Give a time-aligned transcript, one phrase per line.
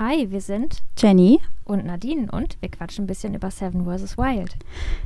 [0.00, 4.18] Hi, wir sind Jenny und Nadine und wir quatschen ein bisschen über Seven vs.
[4.18, 4.56] Wild.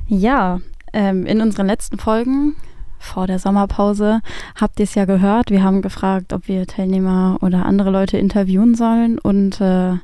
[0.06, 0.62] Ja,
[0.94, 2.56] ähm, in unseren letzten Folgen
[2.98, 4.22] vor der Sommerpause
[4.54, 5.50] habt ihr es ja gehört.
[5.50, 9.98] Wir haben gefragt, ob wir Teilnehmer oder andere Leute interviewen sollen und äh,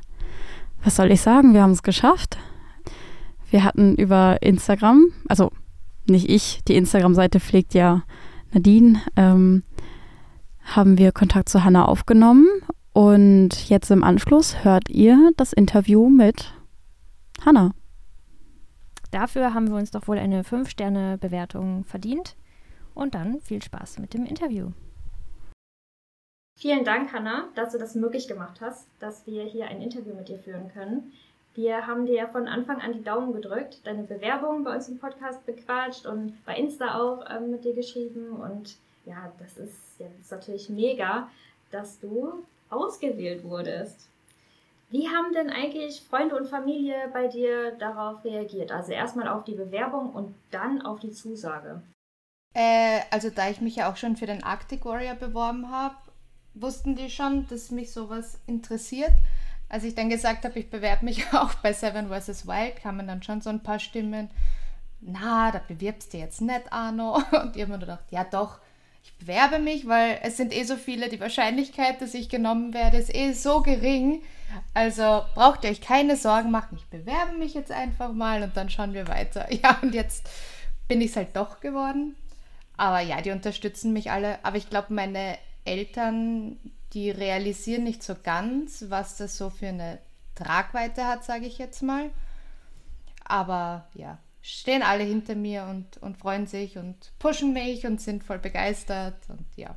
[0.83, 1.55] was soll ich sagen?
[1.55, 2.37] Wir haben es geschafft.
[3.49, 5.51] Wir hatten über Instagram, also
[6.05, 8.03] nicht ich, die Instagram-Seite pflegt ja
[8.51, 9.63] Nadine, ähm,
[10.63, 12.45] haben wir Kontakt zu Hannah aufgenommen
[12.95, 16.53] und jetzt im Anschluss hört ihr das Interview mit
[17.45, 17.73] Hannah.
[19.11, 22.37] Dafür haben wir uns doch wohl eine 5-Sterne-Bewertung verdient.
[22.93, 24.69] Und dann viel Spaß mit dem Interview.
[26.57, 30.29] Vielen Dank, Hannah, dass du das möglich gemacht hast, dass wir hier ein Interview mit
[30.29, 31.11] dir führen können.
[31.53, 35.45] Wir haben dir von Anfang an die Daumen gedrückt, deine Bewerbung bei uns im Podcast
[35.45, 38.29] bequatscht und bei Insta auch ähm, mit dir geschrieben.
[38.29, 41.29] Und ja, das ist, ja, das ist natürlich mega,
[41.71, 44.09] dass du ausgewählt wurdest.
[44.89, 48.71] Wie haben denn eigentlich Freunde und Familie bei dir darauf reagiert?
[48.71, 51.81] Also erstmal auf die Bewerbung und dann auf die Zusage.
[52.53, 55.95] Äh, also da ich mich ja auch schon für den Arctic Warrior beworben habe,
[56.53, 59.11] wussten die schon, dass mich sowas interessiert.
[59.67, 62.47] Als ich dann gesagt habe, ich bewerbe mich auch bei Seven vs.
[62.47, 64.29] Wild, kamen dann schon so ein paar Stimmen.
[65.01, 67.15] Na, da bewirbst du jetzt nicht, Arno.
[67.31, 68.59] Und mir gedacht, ja doch,
[69.05, 72.97] ich bewerbe mich, weil es sind eh so viele, die Wahrscheinlichkeit, dass ich genommen werde,
[72.97, 74.23] ist eh so gering.
[74.73, 76.77] Also braucht ihr euch keine Sorgen machen.
[76.77, 79.47] Ich bewerbe mich jetzt einfach mal und dann schauen wir weiter.
[79.51, 80.27] Ja, und jetzt
[80.87, 82.15] bin ich es halt doch geworden.
[82.77, 84.43] Aber ja, die unterstützen mich alle.
[84.43, 86.57] Aber ich glaube, meine Eltern,
[86.93, 89.99] die realisieren nicht so ganz, was das so für eine
[90.33, 92.09] Tragweite hat, sage ich jetzt mal.
[93.23, 98.23] Aber ja, stehen alle hinter mir und, und freuen sich und pushen mich und sind
[98.23, 99.75] voll begeistert und ja,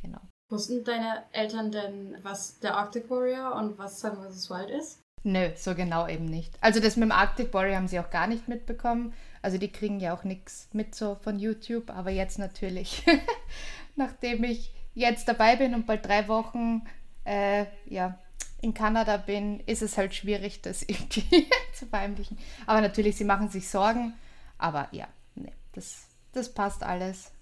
[0.00, 0.20] genau.
[0.48, 4.48] Wussten deine Eltern denn, was der Arctic Warrior und was Seven vs.
[4.48, 5.02] Wild ist?
[5.24, 6.56] Nö, so genau eben nicht.
[6.60, 9.12] Also das mit dem Arctic Warrior haben sie auch gar nicht mitbekommen.
[9.42, 13.04] Also die kriegen ja auch nichts mit so von YouTube, aber jetzt natürlich,
[13.96, 16.82] nachdem ich jetzt dabei bin und bald drei Wochen
[17.24, 18.16] äh, ja,
[18.66, 22.36] in Kanada bin, ist es halt schwierig, das irgendwie zu verheimlichen.
[22.66, 24.14] Aber natürlich, sie machen sich Sorgen.
[24.58, 27.32] Aber ja, nee, das, das passt alles.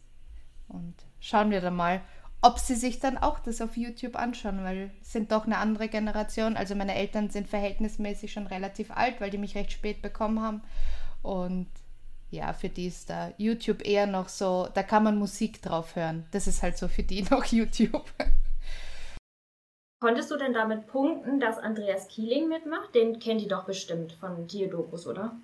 [0.69, 2.01] Und schauen wir dann mal,
[2.43, 6.57] ob sie sich dann auch das auf YouTube anschauen, weil sind doch eine andere Generation.
[6.57, 10.63] Also meine Eltern sind verhältnismäßig schon relativ alt, weil die mich recht spät bekommen haben.
[11.23, 11.69] Und
[12.31, 16.27] ja, für die ist da YouTube eher noch so, da kann man Musik drauf hören.
[16.33, 18.13] Das ist halt so für die noch YouTube.
[20.01, 22.95] Konntest du denn damit punkten, dass Andreas Kieling mitmacht?
[22.95, 25.37] Den kennt ihr doch bestimmt von Theodokus, oder?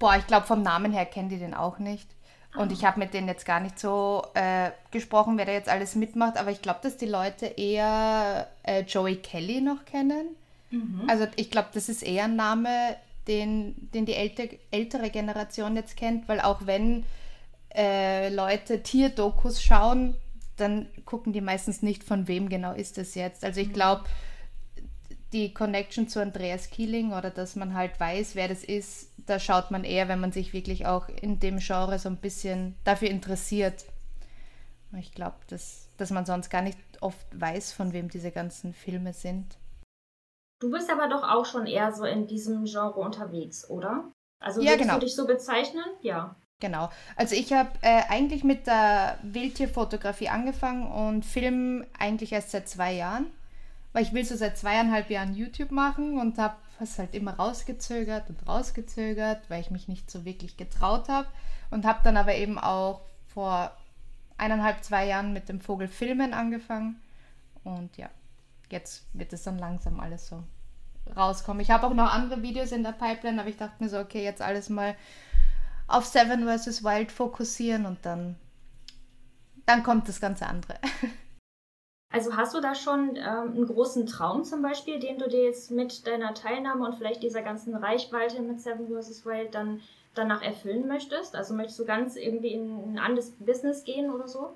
[0.00, 2.08] Boah, ich glaube, vom Namen her kennt ihr den auch nicht.
[2.54, 5.94] Und ich habe mit denen jetzt gar nicht so äh, gesprochen, wer da jetzt alles
[5.94, 10.36] mitmacht, aber ich glaube, dass die Leute eher äh, Joey Kelly noch kennen.
[10.70, 11.04] Mhm.
[11.08, 15.96] Also ich glaube, das ist eher ein Name, den, den die älte, ältere Generation jetzt
[15.96, 17.04] kennt, weil auch wenn
[17.74, 20.14] äh, Leute Tierdokus schauen,
[20.56, 23.44] dann gucken die meistens nicht, von wem genau ist das jetzt.
[23.44, 23.72] Also ich mhm.
[23.74, 24.04] glaube,
[25.32, 29.70] die Connection zu Andreas Keeling oder dass man halt weiß, wer das ist, da schaut
[29.70, 33.84] man eher, wenn man sich wirklich auch in dem Genre so ein bisschen dafür interessiert.
[34.98, 39.14] Ich glaube, dass, dass man sonst gar nicht oft weiß, von wem diese ganzen Filme
[39.14, 39.56] sind.
[40.60, 44.12] Du bist aber doch auch schon eher so in diesem Genre unterwegs, oder?
[44.38, 44.94] Also ja, würdest genau.
[44.98, 45.84] du dich so bezeichnen?
[46.02, 46.36] Ja.
[46.62, 46.90] Genau.
[47.16, 52.92] Also ich habe äh, eigentlich mit der Wildtierfotografie angefangen und Film eigentlich erst seit zwei
[52.92, 53.26] Jahren,
[53.92, 58.30] weil ich will so seit zweieinhalb Jahren YouTube machen und habe es halt immer rausgezögert
[58.30, 61.26] und rausgezögert, weil ich mich nicht so wirklich getraut habe
[61.72, 63.00] und habe dann aber eben auch
[63.34, 63.72] vor
[64.38, 67.02] eineinhalb, zwei Jahren mit dem Vogel Filmen angefangen
[67.64, 68.08] und ja,
[68.70, 70.44] jetzt wird es dann langsam alles so
[71.16, 71.60] rauskommen.
[71.60, 74.22] Ich habe auch noch andere Videos in der Pipeline, aber ich dachte mir so, okay,
[74.22, 74.94] jetzt alles mal
[75.92, 76.82] auf Seven vs.
[76.82, 78.36] Wild fokussieren und dann,
[79.66, 80.74] dann kommt das ganze andere.
[82.14, 85.70] Also hast du da schon ähm, einen großen Traum zum Beispiel, den du dir jetzt
[85.70, 89.24] mit deiner Teilnahme und vielleicht dieser ganzen Reichweite mit Seven vs.
[89.24, 89.80] Wild dann
[90.14, 91.34] danach erfüllen möchtest?
[91.34, 94.54] Also möchtest du ganz irgendwie in ein anderes Business gehen oder so?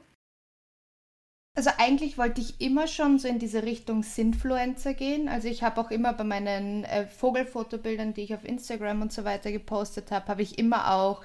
[1.57, 5.27] Also eigentlich wollte ich immer schon so in diese Richtung Sinfluencer gehen.
[5.27, 9.25] Also ich habe auch immer bei meinen äh, Vogelfotobildern, die ich auf Instagram und so
[9.25, 11.23] weiter gepostet habe, habe ich immer auch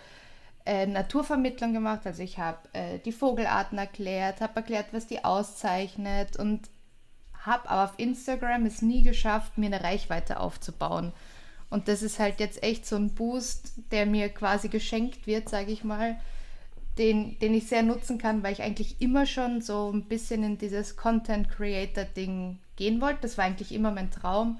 [0.66, 2.01] äh, Naturvermittlung gemacht.
[2.06, 6.62] Also ich habe äh, die Vogelarten erklärt, habe erklärt, was die auszeichnet und
[7.33, 11.12] habe aber auf Instagram es nie geschafft, mir eine Reichweite aufzubauen.
[11.69, 15.74] Und das ist halt jetzt echt so ein Boost, der mir quasi geschenkt wird, sage
[15.74, 16.18] ich mal
[16.97, 20.57] den, den ich sehr nutzen kann, weil ich eigentlich immer schon so ein bisschen in
[20.57, 23.21] dieses Content Creator Ding gehen wollte.
[23.21, 24.59] Das war eigentlich immer mein Traum.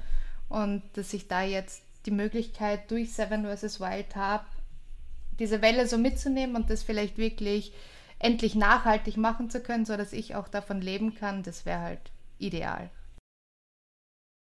[0.50, 3.80] und dass ich da jetzt die Möglichkeit durch Seven vs.
[3.80, 4.46] Wild habe,
[5.40, 7.74] diese Welle so mitzunehmen und das vielleicht wirklich
[8.20, 12.90] endlich nachhaltig machen zu können, sodass ich auch davon leben kann, das wäre halt ideal.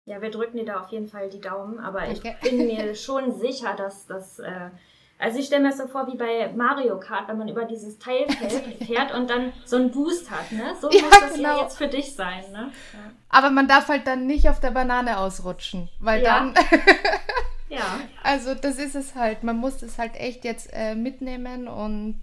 [0.06, 2.36] Ja, wir drücken dir da auf jeden Fall die Daumen, aber okay.
[2.42, 4.40] ich bin mir schon sicher, dass das.
[4.40, 4.72] Äh,
[5.20, 8.00] also ich stelle mir das so vor wie bei Mario Kart, wenn man über dieses
[8.00, 8.26] Teil
[8.88, 10.74] fährt und dann so einen Boost hat, ne?
[10.80, 11.58] So ja, muss das genau.
[11.58, 12.72] ja jetzt für dich sein, ne?
[12.94, 13.12] Ja.
[13.28, 16.40] Aber man darf halt dann nicht auf der Banane ausrutschen, weil ja.
[16.40, 16.54] dann.
[17.70, 18.00] ja.
[18.24, 19.44] Also das ist es halt.
[19.44, 22.22] Man muss es halt echt jetzt äh, mitnehmen und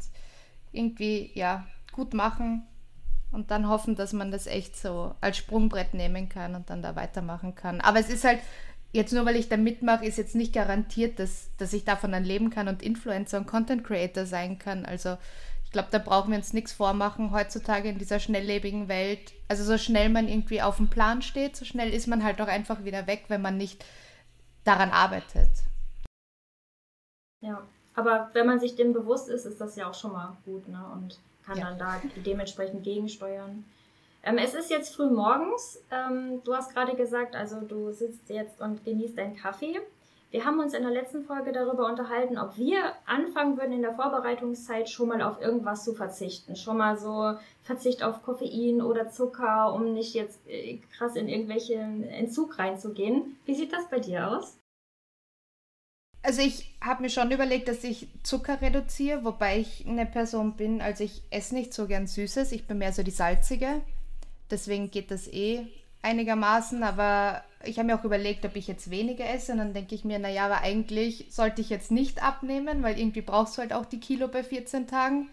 [0.73, 2.67] irgendwie, ja, gut machen
[3.31, 6.97] und dann hoffen, dass man das echt so als Sprungbrett nehmen kann und dann da
[6.97, 7.83] weitermachen kann.
[7.83, 8.41] Aber es ist halt,
[8.97, 12.25] jetzt nur weil ich da mitmache, ist jetzt nicht garantiert, dass, dass ich davon dann
[12.25, 14.85] leben kann und Influencer und Content Creator sein kann.
[14.85, 15.17] Also
[15.65, 19.33] ich glaube, da brauchen wir uns nichts vormachen heutzutage in dieser schnelllebigen Welt.
[19.49, 22.49] Also so schnell man irgendwie auf dem Plan steht, so schnell ist man halt auch
[22.49, 23.85] einfach wieder weg, wenn man nicht
[24.65, 25.51] daran arbeitet.
[27.41, 27.63] Ja,
[27.95, 30.85] aber wenn man sich dem bewusst ist, ist das ja auch schon mal gut, ne?
[30.93, 31.71] Und kann ja.
[31.71, 33.65] dann da dementsprechend gegensteuern.
[34.27, 35.81] Ähm, es ist jetzt früh morgens.
[35.91, 39.81] Ähm, du hast gerade gesagt, also du sitzt jetzt und genießt deinen Kaffee.
[40.33, 43.95] Wir haben uns in der letzten Folge darüber unterhalten, ob wir anfangen würden, in der
[43.95, 46.57] Vorbereitungszeit schon mal auf irgendwas zu verzichten.
[46.57, 52.03] Schon mal so Verzicht auf Koffein oder Zucker, um nicht jetzt äh, krass in irgendwelchen
[52.03, 53.39] Entzug reinzugehen.
[53.45, 54.59] Wie sieht das bei dir aus?
[56.23, 60.83] Also ich habe mir schon überlegt, dass ich Zucker reduziere, wobei ich eine Person bin,
[60.83, 63.83] also ich esse nicht so gern Süßes, ich bin mehr so die Salzige.
[64.51, 65.67] Deswegen geht das eh
[66.03, 69.95] einigermaßen, aber ich habe mir auch überlegt, ob ich jetzt weniger esse und dann denke
[69.95, 73.73] ich mir, naja, aber eigentlich sollte ich jetzt nicht abnehmen, weil irgendwie brauchst du halt
[73.73, 75.29] auch die Kilo bei 14 Tagen.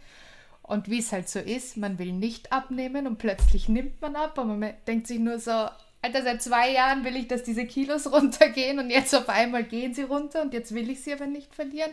[0.64, 4.40] Und wie es halt so ist, man will nicht abnehmen und plötzlich nimmt man ab,
[4.40, 5.52] aber man denkt sich nur so,
[6.02, 9.94] Alter, seit zwei Jahren will ich, dass diese Kilos runtergehen und jetzt auf einmal gehen
[9.94, 11.92] sie runter und jetzt will ich sie aber nicht verlieren.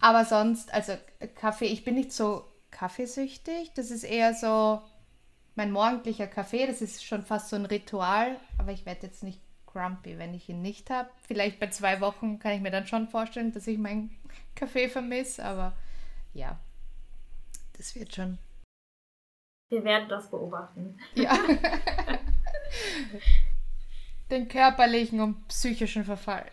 [0.00, 0.94] Aber sonst, also
[1.36, 3.72] Kaffee, ich bin nicht so kaffeesüchtig.
[3.74, 4.80] Das ist eher so
[5.58, 6.66] mein morgendlicher Kaffee.
[6.66, 8.36] Das ist schon fast so ein Ritual.
[8.56, 11.10] Aber ich werde jetzt nicht grumpy, wenn ich ihn nicht habe.
[11.26, 14.16] Vielleicht bei zwei Wochen kann ich mir dann schon vorstellen, dass ich meinen
[14.54, 15.44] Kaffee vermisse.
[15.44, 15.76] Aber
[16.32, 16.58] ja,
[17.76, 18.38] das wird schon.
[19.68, 20.98] Wir werden das beobachten.
[21.14, 21.36] Ja.
[24.30, 26.46] Den körperlichen und psychischen Verfall.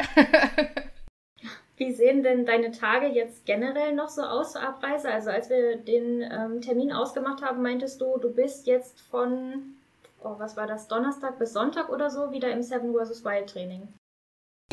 [1.78, 5.10] Wie sehen denn deine Tage jetzt generell noch so aus zur Abreise?
[5.10, 9.76] Also als wir den ähm, Termin ausgemacht haben, meintest du, du bist jetzt von,
[10.24, 13.26] oh, was war das, Donnerstag bis Sonntag oder so wieder im Seven vs.
[13.26, 13.90] Wild Training.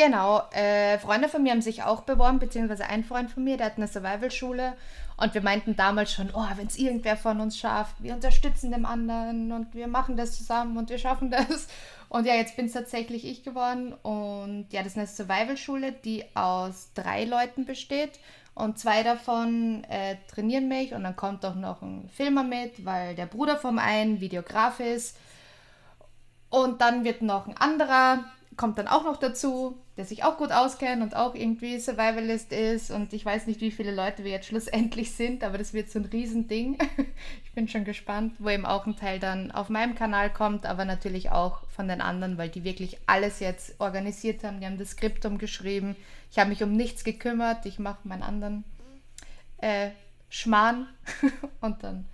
[0.04, 3.66] Genau, äh, Freunde von mir haben sich auch beworben, beziehungsweise ein Freund von mir, der
[3.66, 4.72] hat eine Survival-Schule.
[5.16, 8.84] Und wir meinten damals schon, oh, wenn es irgendwer von uns schafft, wir unterstützen den
[8.84, 11.68] anderen und wir machen das zusammen und wir schaffen das.
[12.08, 13.92] Und ja, jetzt bin es tatsächlich ich geworden.
[14.02, 18.18] Und ja, das ist eine Survival-Schule, die aus drei Leuten besteht.
[18.54, 23.14] Und zwei davon äh, trainieren mich und dann kommt auch noch ein Filmer mit, weil
[23.14, 25.16] der Bruder vom einen Videograf ist.
[26.50, 28.24] Und dann wird noch ein anderer
[28.56, 32.90] kommt dann auch noch dazu, der sich auch gut auskennt und auch irgendwie Survivalist ist.
[32.90, 35.98] Und ich weiß nicht, wie viele Leute wir jetzt schlussendlich sind, aber das wird so
[35.98, 36.78] ein Riesending.
[37.44, 40.84] ich bin schon gespannt, wo eben auch ein Teil dann auf meinem Kanal kommt, aber
[40.84, 44.60] natürlich auch von den anderen, weil die wirklich alles jetzt organisiert haben.
[44.60, 45.96] Die haben das Skript umgeschrieben.
[46.30, 47.66] Ich habe mich um nichts gekümmert.
[47.66, 48.64] Ich mache meinen anderen
[49.58, 49.90] äh,
[50.28, 50.88] Schmarrn.
[51.60, 52.06] und dann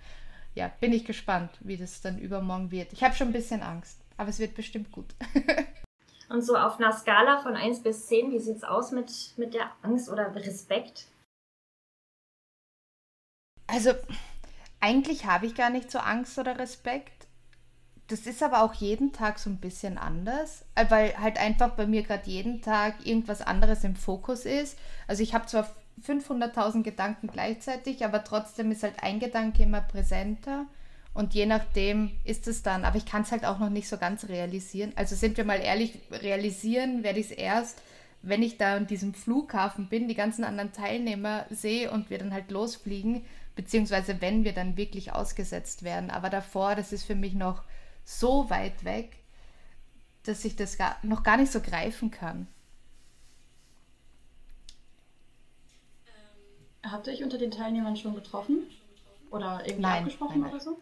[0.55, 2.93] ja, bin ich gespannt, wie das dann übermorgen wird.
[2.93, 5.15] Ich habe schon ein bisschen Angst, aber es wird bestimmt gut.
[6.29, 9.55] Und so auf einer Skala von 1 bis 10, wie sieht es aus mit, mit
[9.55, 11.07] der Angst oder Respekt?
[13.65, 13.93] Also,
[14.79, 17.27] eigentlich habe ich gar nicht so Angst oder Respekt.
[18.07, 21.85] Das ist aber auch jeden Tag so ein bisschen anders, äh, weil halt einfach bei
[21.85, 24.79] mir gerade jeden Tag irgendwas anderes im Fokus ist.
[25.07, 25.69] Also ich habe zwar
[26.03, 30.65] 500.000 Gedanken gleichzeitig, aber trotzdem ist halt ein Gedanke immer präsenter.
[31.13, 33.97] Und je nachdem ist es dann, aber ich kann es halt auch noch nicht so
[33.97, 34.93] ganz realisieren.
[34.95, 37.81] Also sind wir mal ehrlich, realisieren werde ich es erst,
[38.21, 42.33] wenn ich da an diesem Flughafen bin, die ganzen anderen Teilnehmer sehe und wir dann
[42.33, 43.25] halt losfliegen,
[43.55, 46.09] beziehungsweise wenn wir dann wirklich ausgesetzt werden.
[46.09, 47.63] Aber davor, das ist für mich noch
[48.03, 49.17] so weit weg,
[50.23, 52.47] dass ich das gar, noch gar nicht so greifen kann.
[56.83, 58.63] Habt ihr euch unter den Teilnehmern schon getroffen?
[59.31, 60.51] Oder irgendwie nein, abgesprochen nein, nein.
[60.51, 60.81] oder so?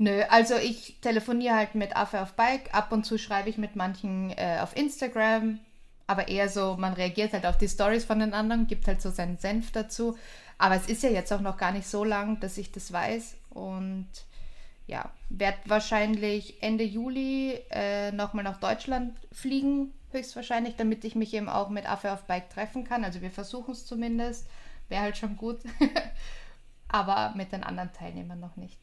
[0.00, 2.72] Nö, also ich telefoniere halt mit Affe auf Bike.
[2.72, 5.58] Ab und zu schreibe ich mit manchen äh, auf Instagram.
[6.06, 9.10] Aber eher so, man reagiert halt auf die Stories von den anderen, gibt halt so
[9.10, 10.16] seinen Senf dazu.
[10.56, 13.36] Aber es ist ja jetzt auch noch gar nicht so lang, dass ich das weiß.
[13.50, 14.08] Und
[14.86, 21.50] ja, werde wahrscheinlich Ende Juli äh, nochmal nach Deutschland fliegen höchstwahrscheinlich, damit ich mich eben
[21.50, 23.04] auch mit Affe auf Bike treffen kann.
[23.04, 24.46] Also wir versuchen es zumindest.
[24.88, 25.58] Wäre halt schon gut.
[26.88, 28.78] Aber mit den anderen Teilnehmern noch nicht.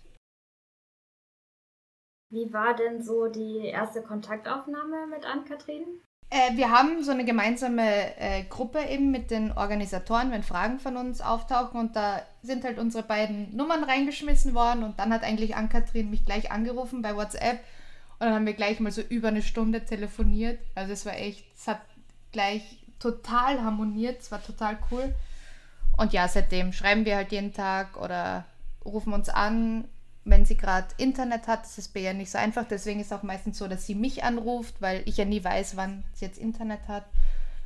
[2.30, 5.86] Wie war denn so die erste Kontaktaufnahme mit Ann-Kathrin?
[6.30, 10.98] Äh, wir haben so eine gemeinsame äh, Gruppe eben mit den Organisatoren, wenn Fragen von
[10.98, 15.56] uns auftauchen und da sind halt unsere beiden Nummern reingeschmissen worden und dann hat eigentlich
[15.56, 17.60] Ann-Kathrin mich gleich angerufen bei WhatsApp
[18.20, 20.60] und dann haben wir gleich mal so über eine Stunde telefoniert.
[20.76, 21.80] Also es war echt, es hat
[22.34, 25.16] gleich total harmoniert, es war total cool.
[25.98, 28.44] Und ja, seitdem schreiben wir halt jeden Tag oder
[28.84, 29.88] rufen uns an,
[30.28, 32.66] wenn sie gerade Internet hat, das ist bei ihr nicht so einfach.
[32.66, 35.78] Deswegen ist es auch meistens so, dass sie mich anruft, weil ich ja nie weiß,
[35.78, 37.06] wann sie jetzt Internet hat.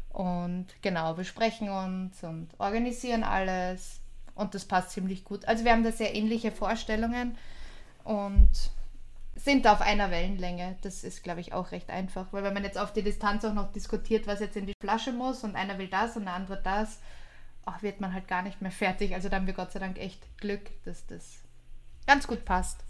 [0.09, 3.99] Und genau, wir sprechen uns und organisieren alles.
[4.35, 5.45] Und das passt ziemlich gut.
[5.45, 7.35] Also wir haben da sehr ähnliche Vorstellungen
[8.03, 8.49] und
[9.35, 10.77] sind auf einer Wellenlänge.
[10.81, 12.27] Das ist, glaube ich, auch recht einfach.
[12.31, 15.13] Weil wenn man jetzt auf die Distanz auch noch diskutiert, was jetzt in die Flasche
[15.13, 16.99] muss und einer will das und der andere das,
[17.65, 19.15] ach, wird man halt gar nicht mehr fertig.
[19.15, 21.40] Also da haben wir Gott sei Dank echt Glück, dass das
[22.07, 22.83] ganz gut passt.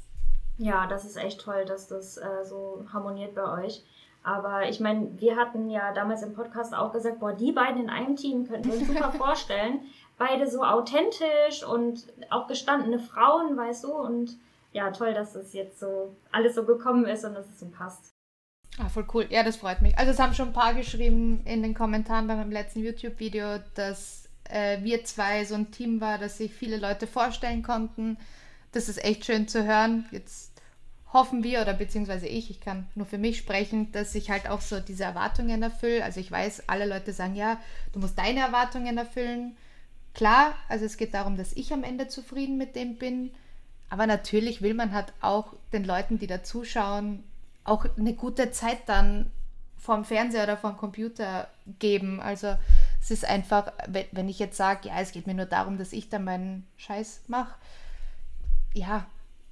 [0.57, 3.83] Ja, das ist echt toll, dass das äh, so harmoniert bei euch.
[4.23, 7.89] Aber ich meine, wir hatten ja damals im Podcast auch gesagt, boah, die beiden in
[7.89, 9.81] einem Team könnten wir uns super vorstellen.
[10.17, 13.93] Beide so authentisch und auch gestandene Frauen, weißt du?
[13.93, 14.37] Und
[14.71, 18.13] ja, toll, dass das jetzt so alles so gekommen ist und dass es so passt.
[18.77, 19.25] Ah, voll cool.
[19.29, 19.97] Ja, das freut mich.
[19.97, 24.81] Also es haben schon ein paar geschrieben in den Kommentaren beim letzten YouTube-Video, dass äh,
[24.83, 28.17] wir zwei so ein Team war, dass sich viele Leute vorstellen konnten
[28.71, 30.05] das ist echt schön zu hören.
[30.11, 30.51] Jetzt
[31.13, 34.61] hoffen wir oder beziehungsweise ich, ich kann nur für mich sprechen, dass ich halt auch
[34.61, 36.03] so diese Erwartungen erfülle.
[36.03, 37.57] Also ich weiß, alle Leute sagen, ja,
[37.93, 39.57] du musst deine Erwartungen erfüllen.
[40.13, 43.31] Klar, also es geht darum, dass ich am Ende zufrieden mit dem bin.
[43.89, 47.23] Aber natürlich will man halt auch den Leuten, die da zuschauen,
[47.65, 49.29] auch eine gute Zeit dann
[49.77, 51.49] vorm Fernseher oder vorm Computer
[51.79, 52.21] geben.
[52.21, 52.55] Also
[53.01, 56.07] es ist einfach, wenn ich jetzt sage, ja, es geht mir nur darum, dass ich
[56.07, 57.55] dann meinen Scheiß mache,
[58.73, 59.05] ja,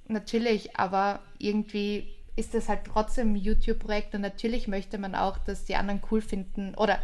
[0.08, 5.64] natürlich, aber irgendwie ist das halt trotzdem ein YouTube-Projekt und natürlich möchte man auch, dass
[5.64, 6.98] die anderen cool finden oder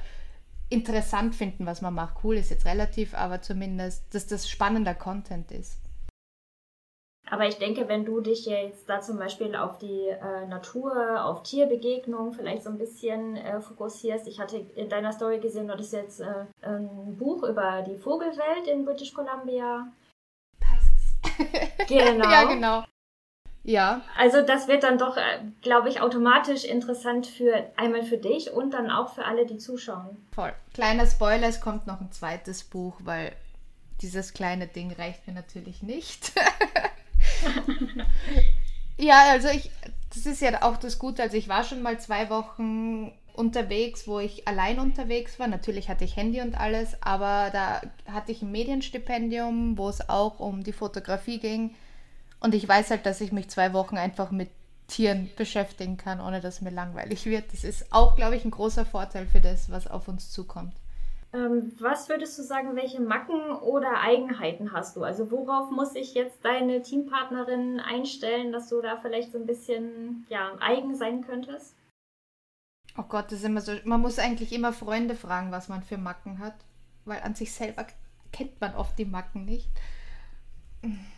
[0.68, 2.24] interessant finden, was man macht.
[2.24, 5.78] Cool ist jetzt relativ, aber zumindest, dass das spannender Content ist.
[7.28, 11.42] Aber ich denke, wenn du dich jetzt da zum Beispiel auf die äh, Natur, auf
[11.42, 14.28] Tierbegegnungen vielleicht so ein bisschen äh, fokussierst.
[14.28, 18.68] Ich hatte in deiner Story gesehen, du hattest jetzt äh, ein Buch über die Vogelwelt
[18.72, 19.88] in British Columbia
[21.88, 22.28] Genau.
[22.28, 22.84] ja, genau.
[23.62, 24.00] Ja.
[24.16, 28.74] Also das wird dann doch, äh, glaube ich, automatisch interessant für einmal für dich und
[28.74, 30.16] dann auch für alle, die zuschauen.
[30.32, 30.52] Voll.
[30.72, 33.32] Kleiner Spoiler, es kommt noch ein zweites Buch, weil
[34.02, 36.32] dieses kleine Ding reicht mir natürlich nicht.
[38.96, 39.70] ja, also ich,
[40.14, 41.22] das ist ja auch das Gute.
[41.22, 45.46] Also ich war schon mal zwei Wochen unterwegs, wo ich allein unterwegs war.
[45.46, 50.40] Natürlich hatte ich Handy und alles, aber da hatte ich ein Medienstipendium, wo es auch
[50.40, 51.74] um die Fotografie ging.
[52.40, 54.50] Und ich weiß halt, dass ich mich zwei Wochen einfach mit
[54.88, 57.52] Tieren beschäftigen kann, ohne dass mir langweilig wird.
[57.52, 60.74] Das ist auch, glaube ich, ein großer Vorteil für das, was auf uns zukommt.
[61.32, 65.02] Ähm, was würdest du sagen, welche Macken oder Eigenheiten hast du?
[65.02, 70.24] Also worauf muss sich jetzt deine Teampartnerin einstellen, dass du da vielleicht so ein bisschen
[70.28, 71.74] ja, eigen sein könntest?
[72.98, 73.72] Oh Gott, das ist immer so.
[73.84, 76.54] Man muss eigentlich immer Freunde fragen, was man für Macken hat.
[77.04, 77.86] Weil an sich selber
[78.32, 79.68] kennt man oft die Macken nicht.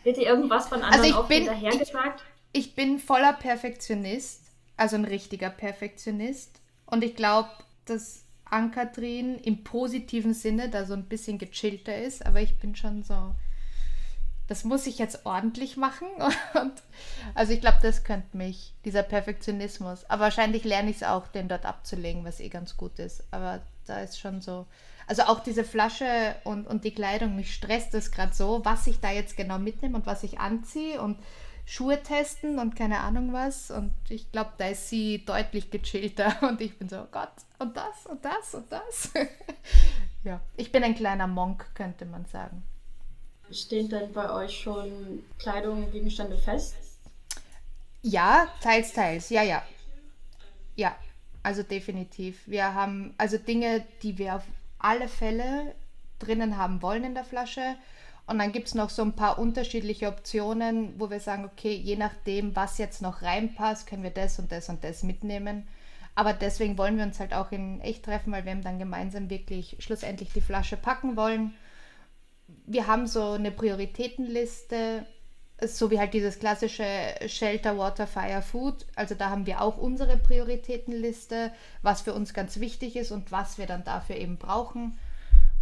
[0.03, 2.23] Wird dir irgendwas von anderen also ich bin, hinterhergesagt?
[2.51, 4.43] Ich, ich bin voller Perfektionist.
[4.77, 6.61] Also ein richtiger Perfektionist.
[6.85, 7.49] Und ich glaube,
[7.85, 12.25] dass Ann-Kathrin im positiven Sinne da so ein bisschen gechillter ist.
[12.25, 13.35] Aber ich bin schon so
[14.49, 16.07] das muss ich jetzt ordentlich machen.
[16.59, 16.73] Und
[17.35, 20.09] also ich glaube, das könnte mich, dieser Perfektionismus.
[20.09, 23.23] Aber wahrscheinlich lerne ich es auch, den dort abzulegen, was eh ganz gut ist.
[23.31, 24.65] Aber da ist schon so.
[25.07, 28.99] Also auch diese Flasche und, und die Kleidung, mich stresst das gerade so, was ich
[28.99, 31.17] da jetzt genau mitnehme und was ich anziehe und
[31.65, 33.69] Schuhe testen und keine Ahnung was.
[33.69, 37.77] Und ich glaube, da ist sie deutlich gechillter und ich bin so, oh Gott, und
[37.77, 39.11] das und das und das.
[40.23, 42.63] ja, ich bin ein kleiner Monk, könnte man sagen.
[43.51, 46.75] Stehen denn bei euch schon Kleidung, Gegenstände fest?
[48.01, 49.29] Ja, teils, teils.
[49.29, 49.63] Ja, ja.
[50.75, 50.95] Ja,
[51.43, 52.41] also definitiv.
[52.45, 54.43] Wir haben also Dinge, die wir auf
[54.77, 55.75] alle Fälle
[56.19, 57.75] drinnen haben wollen in der Flasche.
[58.27, 61.95] Und dann gibt es noch so ein paar unterschiedliche Optionen, wo wir sagen, okay, je
[61.95, 65.67] nachdem, was jetzt noch reinpasst, können wir das und das und das mitnehmen.
[66.13, 69.77] Aber deswegen wollen wir uns halt auch in echt treffen, weil wir dann gemeinsam wirklich
[69.79, 71.53] schlussendlich die Flasche packen wollen
[72.65, 75.05] wir haben so eine Prioritätenliste
[75.67, 76.85] so wie halt dieses klassische
[77.27, 78.85] Shelter, Water, Fire, Food.
[78.95, 81.51] Also da haben wir auch unsere Prioritätenliste,
[81.81, 84.97] was für uns ganz wichtig ist und was wir dann dafür eben brauchen.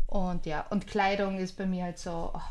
[0.06, 2.42] Und ja, und Kleidung ist bei mir halt so, oh,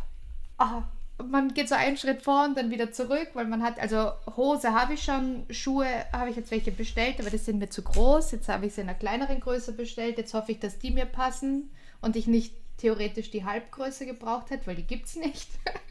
[0.59, 4.13] oh, man geht so einen Schritt vor und dann wieder zurück, weil man hat, also
[4.37, 7.83] Hose habe ich schon, Schuhe habe ich jetzt welche bestellt, aber das sind mir zu
[7.83, 8.33] groß.
[8.33, 10.19] Jetzt habe ich sie in einer kleineren Größe bestellt.
[10.19, 11.71] Jetzt hoffe ich, dass die mir passen
[12.03, 15.49] und ich nicht theoretisch die Halbgröße gebraucht hätte, weil die gibt es nicht.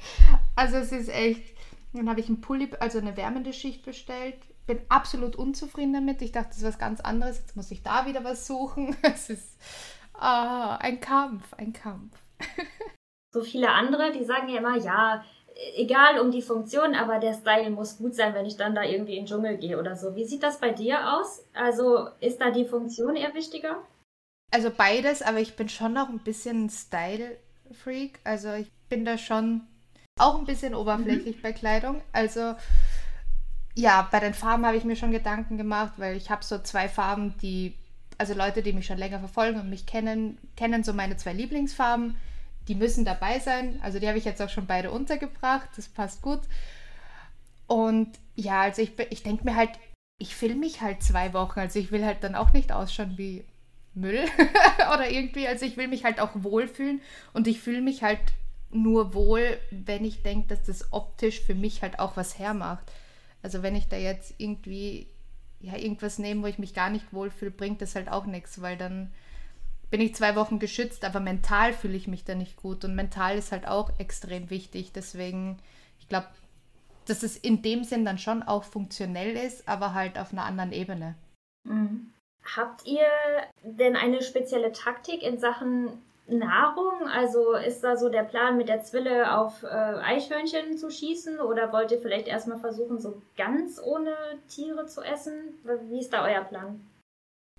[0.56, 1.56] also es ist echt.
[1.94, 4.36] Dann habe ich einen Pulli, also eine wärmende Schicht bestellt.
[4.68, 6.22] Bin absolut unzufrieden damit.
[6.22, 7.40] Ich dachte, das ist was ganz anderes.
[7.40, 8.96] Jetzt muss ich da wieder was suchen.
[9.02, 9.58] Es ist
[10.14, 12.18] ah, ein Kampf, ein Kampf.
[13.34, 15.24] so viele andere, die sagen ja immer, ja,
[15.76, 19.18] egal um die Funktion, aber der Style muss gut sein, wenn ich dann da irgendwie
[19.18, 20.16] in den Dschungel gehe oder so.
[20.16, 21.46] Wie sieht das bei dir aus?
[21.54, 23.82] Also ist da die Funktion eher wichtiger?
[24.56, 28.22] Also beides, aber ich bin schon noch ein bisschen Style-Freak.
[28.24, 29.64] Also ich bin da schon
[30.18, 31.42] auch ein bisschen oberflächlich mhm.
[31.42, 32.02] bei Kleidung.
[32.14, 32.56] Also
[33.76, 36.88] ja, bei den Farben habe ich mir schon Gedanken gemacht, weil ich habe so zwei
[36.88, 37.76] Farben, die,
[38.18, 42.16] also Leute, die mich schon länger verfolgen und mich kennen, kennen so meine zwei Lieblingsfarben.
[42.70, 43.78] Die müssen dabei sein.
[43.84, 45.68] Also die habe ich jetzt auch schon beide untergebracht.
[45.76, 46.44] Das passt gut.
[47.68, 49.72] Und ja, also ich, ich denke mir halt,
[50.18, 51.60] ich filme mich halt zwei Wochen.
[51.60, 53.44] Also ich will halt dann auch nicht ausschauen wie
[53.96, 54.26] Müll
[54.94, 55.48] oder irgendwie.
[55.48, 57.02] Also ich will mich halt auch wohlfühlen
[57.34, 58.20] und ich fühle mich halt
[58.72, 62.92] nur wohl, wenn ich denke, dass das optisch für mich halt auch was hermacht.
[63.42, 65.08] Also wenn ich da jetzt irgendwie
[65.62, 68.78] ja irgendwas nehme, wo ich mich gar nicht wohlfühle, bringt das halt auch nichts, weil
[68.78, 69.12] dann
[69.90, 73.38] bin ich zwei Wochen geschützt, aber mental fühle ich mich da nicht gut und mental
[73.38, 74.92] ist halt auch extrem wichtig.
[74.94, 75.58] Deswegen,
[76.00, 76.28] ich glaube,
[77.06, 80.72] dass es in dem Sinn dann schon auch funktionell ist, aber halt auf einer anderen
[80.72, 81.16] Ebene.
[81.64, 82.12] Mhm.
[82.56, 83.08] Habt ihr
[83.64, 87.08] denn eine spezielle Taktik in Sachen Nahrung?
[87.08, 91.40] Also ist da so der Plan, mit der Zwille auf äh, Eichhörnchen zu schießen?
[91.40, 94.16] Oder wollt ihr vielleicht erstmal versuchen, so ganz ohne
[94.48, 95.60] Tiere zu essen?
[95.90, 96.86] Wie ist da euer Plan?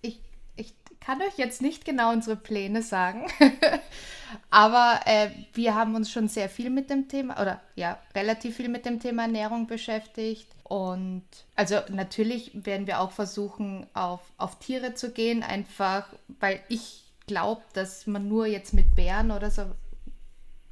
[0.02, 0.20] Ich,
[0.56, 3.26] ich kann euch jetzt nicht genau unsere Pläne sagen.
[4.50, 8.68] Aber äh, wir haben uns schon sehr viel mit dem Thema, oder ja, relativ viel
[8.68, 10.48] mit dem Thema Ernährung beschäftigt.
[10.64, 16.08] Und also natürlich werden wir auch versuchen, auf, auf Tiere zu gehen, einfach
[16.40, 19.62] weil ich glaube, dass man nur jetzt mit Bären oder so,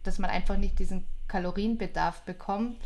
[0.02, 2.80] dass man einfach nicht diesen Kalorienbedarf bekommt.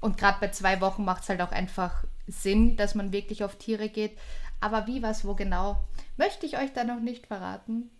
[0.00, 3.56] Und gerade bei zwei Wochen macht es halt auch einfach Sinn, dass man wirklich auf
[3.56, 4.16] Tiere geht.
[4.60, 5.76] Aber wie, was, wo genau,
[6.16, 7.90] möchte ich euch da noch nicht verraten.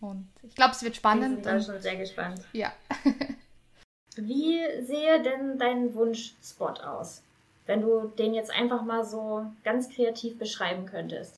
[0.00, 1.38] Und ich glaube, es wird spannend.
[1.38, 2.40] Ich bin schon sehr gespannt.
[2.52, 2.72] Ja.
[4.16, 7.22] wie sehe denn dein Wunschspot aus?
[7.66, 11.36] Wenn du den jetzt einfach mal so ganz kreativ beschreiben könntest.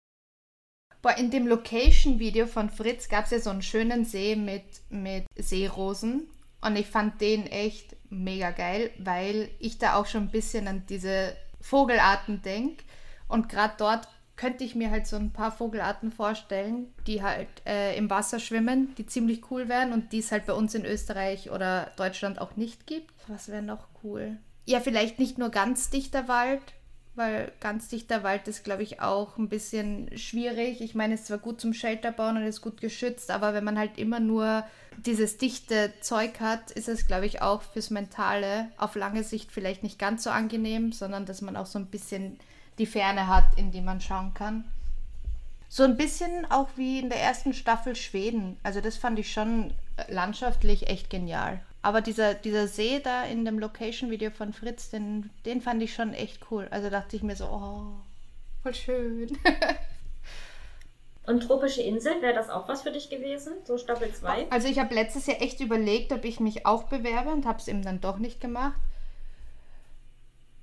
[1.02, 5.26] Boah, in dem Location-Video von Fritz gab es ja so einen schönen See mit, mit
[5.36, 6.28] Seerosen.
[6.60, 10.84] Und ich fand den echt mega geil, weil ich da auch schon ein bisschen an
[10.88, 12.82] diese Vogelarten denke.
[13.28, 17.96] Und gerade dort könnte ich mir halt so ein paar Vogelarten vorstellen, die halt äh,
[17.96, 21.50] im Wasser schwimmen, die ziemlich cool wären und die es halt bei uns in Österreich
[21.50, 23.12] oder Deutschland auch nicht gibt.
[23.28, 24.36] Was wäre noch cool?
[24.66, 26.60] Ja, vielleicht nicht nur ganz dichter Wald,
[27.14, 30.82] weil ganz dichter Wald ist, glaube ich, auch ein bisschen schwierig.
[30.82, 33.64] Ich meine, es ist zwar gut zum Shelter bauen und ist gut geschützt, aber wenn
[33.64, 34.64] man halt immer nur
[34.98, 39.82] dieses dichte Zeug hat, ist es, glaube ich, auch fürs Mentale auf lange Sicht vielleicht
[39.82, 42.38] nicht ganz so angenehm, sondern dass man auch so ein bisschen
[42.78, 44.64] die Ferne hat, in die man schauen kann.
[45.68, 48.58] So ein bisschen auch wie in der ersten Staffel Schweden.
[48.62, 49.74] Also das fand ich schon
[50.08, 51.60] landschaftlich echt genial.
[51.82, 56.14] Aber dieser, dieser See da in dem Location-Video von Fritz, den, den fand ich schon
[56.14, 56.66] echt cool.
[56.70, 57.92] Also dachte ich mir so, oh,
[58.62, 59.38] voll schön.
[61.26, 63.52] Und Tropische Insel, wäre das auch was für dich gewesen?
[63.64, 64.46] So Staffel 2?
[64.50, 67.66] Also ich habe letztes Jahr echt überlegt, ob ich mich auch bewerbe und habe es
[67.66, 68.78] eben dann doch nicht gemacht.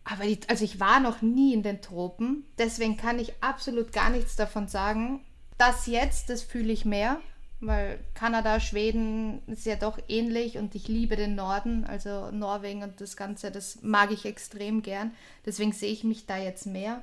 [0.05, 4.09] Aber die, also ich war noch nie in den Tropen, deswegen kann ich absolut gar
[4.09, 5.21] nichts davon sagen.
[5.57, 7.19] Das jetzt, das fühle ich mehr
[7.65, 12.99] weil Kanada, Schweden ist ja doch ähnlich und ich liebe den Norden, also Norwegen und
[12.99, 15.11] das Ganze, das mag ich extrem gern.
[15.45, 17.01] Deswegen sehe ich mich da jetzt mehr.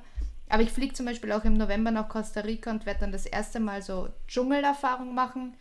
[0.49, 3.25] Aber ich fliege zum Beispiel auch im November nach Costa Rica und werde dann das
[3.25, 5.55] erste Mal so Dschungelerfahrung machen.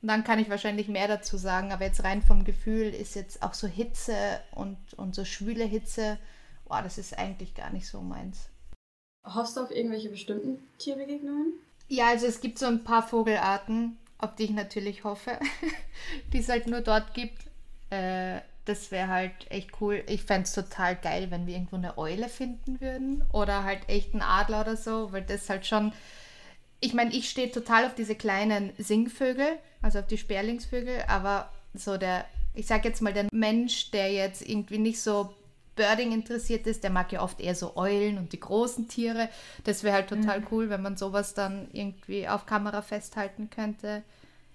[0.00, 1.70] Und dann kann ich wahrscheinlich mehr dazu sagen.
[1.70, 4.14] Aber jetzt rein vom Gefühl ist jetzt auch so Hitze
[4.52, 6.18] und, und so schwüle Hitze,
[6.72, 8.48] boah, das ist eigentlich gar nicht so meins.
[9.26, 11.52] Hoffst du auf irgendwelche bestimmten Tierbegegnungen?
[11.88, 15.38] Ja, also es gibt so ein paar Vogelarten, auf die ich natürlich hoffe,
[16.32, 17.42] die es halt nur dort gibt.
[17.90, 20.02] Äh, das wäre halt echt cool.
[20.08, 24.14] Ich fände es total geil, wenn wir irgendwo eine Eule finden würden oder halt echt
[24.14, 25.92] einen Adler oder so, weil das halt schon.
[26.80, 31.98] Ich meine, ich stehe total auf diese kleinen Singvögel, also auf die Sperlingsvögel, aber so
[31.98, 35.34] der, ich sag jetzt mal, der Mensch, der jetzt irgendwie nicht so
[35.74, 39.28] Birding interessiert ist, der mag ja oft eher so Eulen und die großen Tiere.
[39.64, 40.46] Das wäre halt total mhm.
[40.50, 44.02] cool, wenn man sowas dann irgendwie auf Kamera festhalten könnte.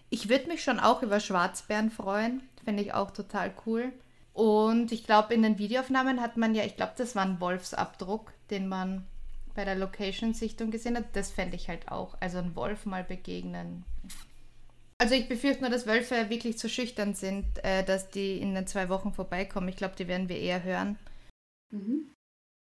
[0.10, 2.42] Ich würde mich schon auch über Schwarzbären freuen.
[2.64, 3.92] Finde ich auch total cool.
[4.34, 8.32] Und ich glaube, in den Videoaufnahmen hat man ja, ich glaube, das war ein Wolfsabdruck,
[8.52, 9.08] den man
[9.56, 11.06] bei der Location-Sichtung gesehen hat.
[11.14, 12.16] Das fände ich halt auch.
[12.20, 13.84] Also ein Wolf mal begegnen.
[15.00, 18.68] Also ich befürchte nur, dass Wölfe wirklich zu schüchtern sind, äh, dass die in den
[18.68, 19.68] zwei Wochen vorbeikommen.
[19.70, 20.98] Ich glaube, die werden wir eher hören.
[21.72, 22.12] Mhm.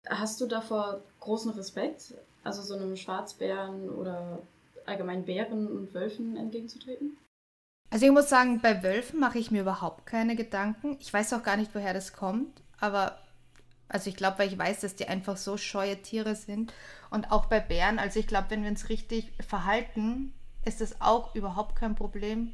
[0.09, 4.41] Hast du davor großen Respekt, also so einem Schwarzbären oder
[4.87, 7.19] allgemein Bären und Wölfen entgegenzutreten?
[7.91, 10.97] Also ich muss sagen, bei Wölfen mache ich mir überhaupt keine Gedanken.
[11.01, 13.19] Ich weiß auch gar nicht, woher das kommt, aber
[13.89, 16.73] also ich glaube, weil ich weiß, dass die einfach so scheue Tiere sind.
[17.11, 20.35] Und auch bei Bären, also ich glaube, wenn wir uns richtig verhalten,
[20.65, 22.53] ist das auch überhaupt kein Problem.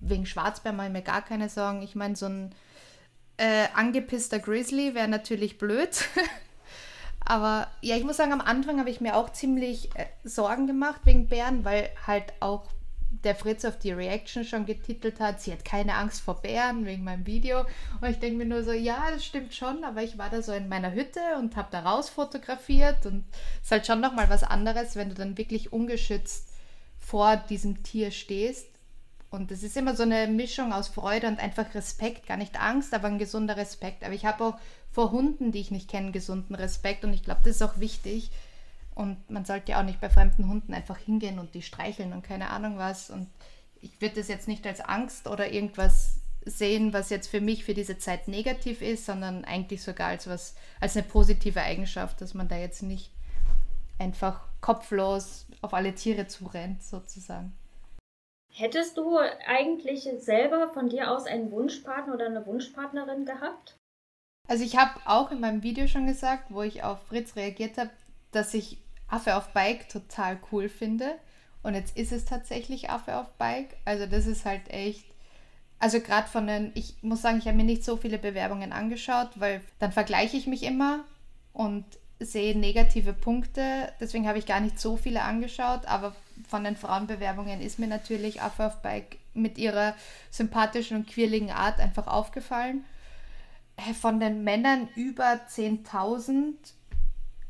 [0.00, 1.82] Wegen Schwarzbären mache ich mir gar keine Sorgen.
[1.82, 2.54] Ich meine, so ein
[3.36, 6.04] äh, angepisster Grizzly wäre natürlich blöd.
[7.26, 11.00] Aber ja, ich muss sagen, am Anfang habe ich mir auch ziemlich äh, Sorgen gemacht
[11.04, 12.66] wegen Bären, weil halt auch
[13.22, 17.04] der Fritz auf die Reaction schon getitelt hat, sie hat keine Angst vor Bären wegen
[17.04, 17.60] meinem Video.
[18.00, 20.52] Und ich denke mir nur so, ja, das stimmt schon, aber ich war da so
[20.52, 23.24] in meiner Hütte und habe da raus fotografiert und
[23.56, 26.48] es ist halt schon nochmal was anderes, wenn du dann wirklich ungeschützt
[26.98, 28.68] vor diesem Tier stehst.
[29.34, 32.94] Und es ist immer so eine Mischung aus Freude und einfach Respekt, gar nicht Angst,
[32.94, 34.04] aber ein gesunder Respekt.
[34.04, 34.58] Aber ich habe auch
[34.92, 38.30] vor Hunden, die ich nicht kenne, gesunden Respekt und ich glaube, das ist auch wichtig
[38.94, 42.22] und man sollte ja auch nicht bei fremden Hunden einfach hingehen und die streicheln und
[42.22, 43.10] keine Ahnung was.
[43.10, 43.26] Und
[43.80, 47.74] ich würde das jetzt nicht als Angst oder irgendwas sehen, was jetzt für mich für
[47.74, 52.46] diese Zeit negativ ist, sondern eigentlich sogar als was, als eine positive Eigenschaft, dass man
[52.46, 53.10] da jetzt nicht
[53.98, 57.52] einfach kopflos auf alle Tiere zurennt, sozusagen.
[58.56, 63.76] Hättest du eigentlich selber von dir aus einen Wunschpartner oder eine Wunschpartnerin gehabt?
[64.46, 67.90] Also ich habe auch in meinem Video schon gesagt, wo ich auf Fritz reagiert habe,
[68.30, 71.16] dass ich Affe auf Bike total cool finde.
[71.64, 73.76] Und jetzt ist es tatsächlich Affe auf Bike.
[73.84, 75.04] Also das ist halt echt.
[75.80, 79.30] Also gerade von den, ich muss sagen, ich habe mir nicht so viele Bewerbungen angeschaut,
[79.34, 81.02] weil dann vergleiche ich mich immer
[81.52, 81.84] und
[82.20, 83.92] sehe negative Punkte.
[83.98, 85.86] Deswegen habe ich gar nicht so viele angeschaut.
[85.86, 86.14] Aber
[86.48, 89.94] von den Frauenbewerbungen ist mir natürlich Affe auf Bike mit ihrer
[90.30, 92.84] sympathischen und quirligen Art einfach aufgefallen.
[94.00, 96.54] Von den Männern über 10.000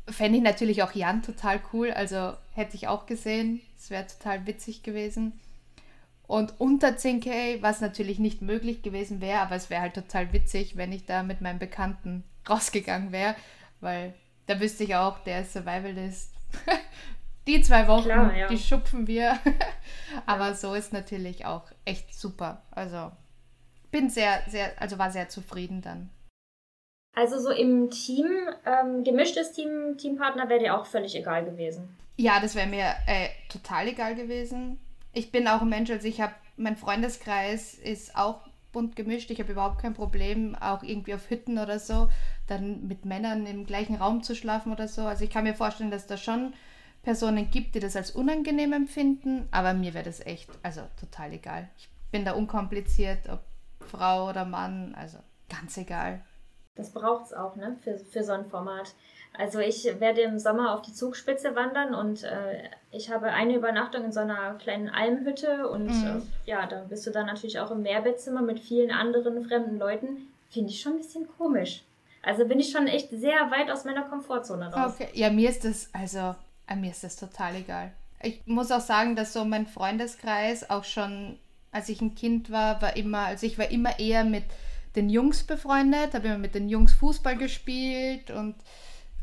[0.07, 3.61] Fände ich natürlich auch Jan total cool, also hätte ich auch gesehen.
[3.77, 5.39] Es wäre total witzig gewesen.
[6.27, 10.75] Und unter 10k, was natürlich nicht möglich gewesen wäre, aber es wäre halt total witzig,
[10.75, 13.35] wenn ich da mit meinem Bekannten rausgegangen wäre,
[13.81, 14.13] weil
[14.47, 16.31] da wüsste ich auch, der ist Survivalist.
[17.47, 18.47] die zwei Wochen, Klar, ja.
[18.47, 19.37] die schupfen wir.
[20.25, 22.63] aber so ist natürlich auch echt super.
[22.71, 23.11] Also
[23.91, 26.09] bin sehr, sehr, also war sehr zufrieden dann.
[27.15, 28.27] Also so im Team,
[28.65, 31.95] ähm, gemischtes Team, Teampartner wäre dir auch völlig egal gewesen.
[32.17, 34.79] Ja, das wäre mir äh, total egal gewesen.
[35.13, 38.41] Ich bin auch ein Mensch, also ich habe, mein Freundeskreis ist auch
[38.73, 39.31] bunt gemischt.
[39.31, 42.09] Ich habe überhaupt kein Problem, auch irgendwie auf Hütten oder so,
[42.47, 45.03] dann mit Männern im gleichen Raum zu schlafen oder so.
[45.03, 46.53] Also ich kann mir vorstellen, dass da schon
[47.05, 51.69] Personen gibt, die das als unangenehm empfinden, aber mir wäre das echt, also total egal.
[51.77, 53.39] Ich bin da unkompliziert, ob
[53.87, 56.21] Frau oder Mann, also ganz egal.
[56.75, 58.95] Das braucht es auch, ne, für, für so ein Format.
[59.37, 64.05] Also ich werde im Sommer auf die Zugspitze wandern und äh, ich habe eine Übernachtung
[64.05, 66.23] in so einer kleinen Almhütte und mhm.
[66.45, 70.33] äh, ja, da bist du dann natürlich auch im Mehrbettzimmer mit vielen anderen fremden Leuten.
[70.49, 71.83] Finde ich schon ein bisschen komisch.
[72.23, 74.93] Also bin ich schon echt sehr weit aus meiner Komfortzone raus.
[74.95, 76.35] Okay, ja, mir ist das, also
[76.75, 77.91] mir ist das total egal.
[78.21, 81.37] Ich muss auch sagen, dass so mein Freundeskreis auch schon,
[81.71, 84.45] als ich ein Kind war, war immer, also ich war immer eher mit
[84.95, 88.55] den Jungs befreundet, habe immer mit den Jungs Fußball gespielt und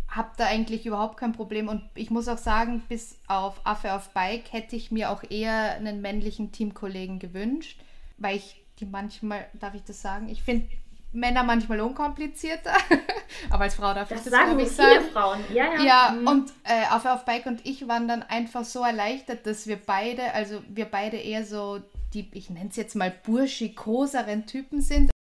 [0.09, 1.69] habe da eigentlich überhaupt kein Problem.
[1.69, 5.73] Und ich muss auch sagen, bis auf Affe auf Bike hätte ich mir auch eher
[5.73, 7.81] einen männlichen Teamkollegen gewünscht,
[8.19, 10.69] weil ich die manchmal, darf ich das sagen, ich finde
[11.13, 12.73] Männer manchmal unkomplizierter,
[13.51, 14.59] aber als Frau darf das ich das sagen.
[14.59, 15.83] Das sagen viele Frauen, ja, ja.
[15.83, 16.27] Ja, mhm.
[16.27, 20.33] und äh, Affe auf Bike und ich waren dann einfach so erleichtert, dass wir beide,
[20.35, 21.81] also wir beide eher so
[22.15, 25.13] die, ich nenne es jetzt mal burschikoseren Typen sind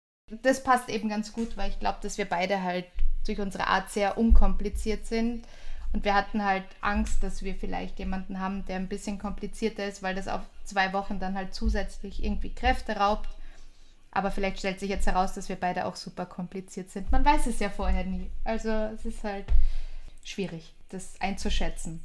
[0.43, 2.87] das passt eben ganz gut, weil ich glaube, dass wir beide halt
[3.27, 5.45] durch unsere Art sehr unkompliziert sind.
[5.93, 10.03] Und wir hatten halt Angst, dass wir vielleicht jemanden haben, der ein bisschen komplizierter ist,
[10.03, 13.29] weil das auf zwei Wochen dann halt zusätzlich irgendwie Kräfte raubt.
[14.13, 17.11] Aber vielleicht stellt sich jetzt heraus, dass wir beide auch super kompliziert sind.
[17.13, 18.29] Man weiß es ja vorher nie.
[18.45, 19.47] Also es ist halt
[20.25, 22.01] schwierig, das einzuschätzen.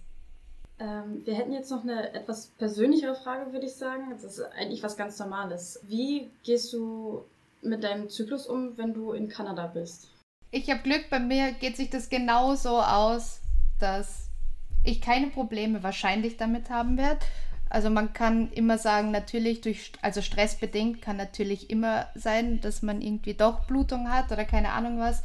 [0.77, 4.09] Ähm, wir hätten jetzt noch eine etwas persönlichere Frage, würde ich sagen.
[4.11, 5.79] Das ist eigentlich was ganz Normales.
[5.83, 7.23] Wie gehst du
[7.61, 10.09] mit deinem Zyklus um, wenn du in Kanada bist?
[10.51, 13.41] Ich habe Glück, bei mir geht sich das genauso aus,
[13.79, 14.29] dass
[14.83, 17.19] ich keine Probleme wahrscheinlich damit haben werde.
[17.69, 23.01] Also man kann immer sagen, natürlich durch, also stressbedingt kann natürlich immer sein, dass man
[23.01, 25.23] irgendwie doch Blutung hat oder keine Ahnung was.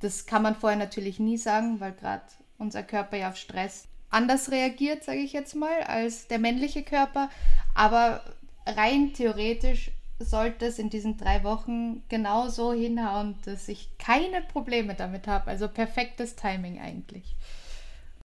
[0.00, 2.24] Das kann man vorher natürlich nie sagen, weil gerade
[2.58, 7.30] unser Körper ja auf Stress anders reagiert, sage ich jetzt mal, als der männliche Körper.
[7.74, 8.22] Aber
[8.66, 14.94] rein theoretisch sollte es in diesen drei Wochen genau so hinhauen, dass ich keine Probleme
[14.94, 15.50] damit habe.
[15.50, 17.34] Also perfektes Timing eigentlich.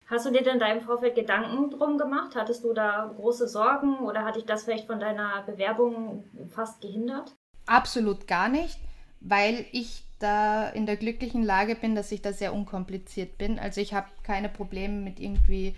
[0.06, 2.34] Hast du dir denn da im Vorfeld Gedanken drum gemacht?
[2.34, 7.34] Hattest du da große Sorgen oder hat dich das vielleicht von deiner Bewerbung fast gehindert?
[7.66, 8.78] Absolut gar nicht,
[9.20, 13.58] weil ich da in der glücklichen Lage bin, dass ich da sehr unkompliziert bin.
[13.58, 15.74] Also ich habe keine Probleme mit irgendwie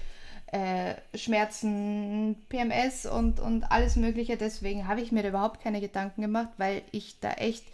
[0.53, 4.37] äh, Schmerzen, PMS und, und alles Mögliche.
[4.37, 7.65] Deswegen habe ich mir da überhaupt keine Gedanken gemacht, weil ich da echt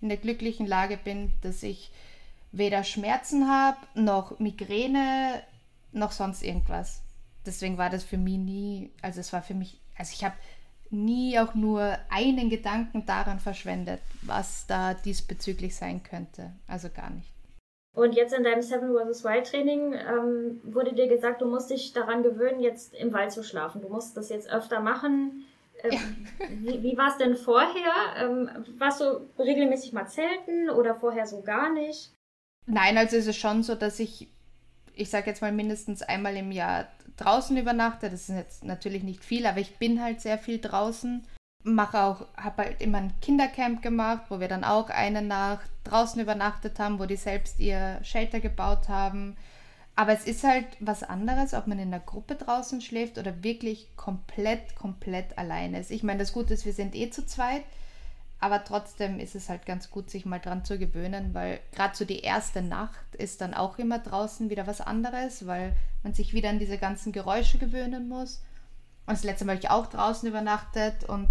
[0.00, 1.90] in der glücklichen Lage bin, dass ich
[2.52, 5.42] weder Schmerzen habe, noch Migräne,
[5.92, 7.02] noch sonst irgendwas.
[7.46, 10.34] Deswegen war das für mich nie, also es war für mich, also ich habe
[10.90, 16.52] nie auch nur einen Gedanken daran verschwendet, was da diesbezüglich sein könnte.
[16.68, 17.32] Also gar nicht.
[17.94, 19.22] Und jetzt in deinem Seven vs.
[19.22, 23.44] Wild Training ähm, wurde dir gesagt, du musst dich daran gewöhnen, jetzt im Wald zu
[23.44, 23.82] schlafen.
[23.82, 25.44] Du musst das jetzt öfter machen.
[25.82, 26.46] Ähm, ja.
[26.48, 27.92] Wie, wie war es denn vorher?
[28.16, 32.12] Ähm, warst du regelmäßig mal zelten oder vorher so gar nicht?
[32.66, 34.28] Nein, also ist es schon so, dass ich,
[34.94, 38.10] ich sage jetzt mal mindestens einmal im Jahr draußen übernachte.
[38.10, 41.24] Das ist jetzt natürlich nicht viel, aber ich bin halt sehr viel draußen.
[41.64, 46.20] Mache auch, habe halt immer ein Kindercamp gemacht, wo wir dann auch eine Nacht draußen
[46.20, 49.36] übernachtet haben, wo die selbst ihr Shelter gebaut haben.
[49.94, 53.94] Aber es ist halt was anderes, ob man in einer Gruppe draußen schläft oder wirklich
[53.96, 55.90] komplett, komplett alleine ist.
[55.90, 57.62] Ich meine, das Gute ist, wir sind eh zu zweit.
[58.42, 62.04] Aber trotzdem ist es halt ganz gut, sich mal dran zu gewöhnen, weil gerade so
[62.04, 66.50] die erste Nacht ist dann auch immer draußen wieder was anderes, weil man sich wieder
[66.50, 68.42] an diese ganzen Geräusche gewöhnen muss.
[69.06, 71.28] Und das letzte Mal habe ich auch draußen übernachtet und